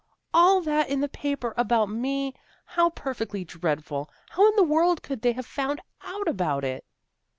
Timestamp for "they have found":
5.21-5.79